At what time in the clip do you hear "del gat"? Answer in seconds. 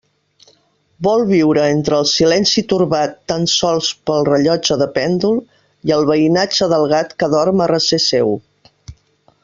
6.75-7.15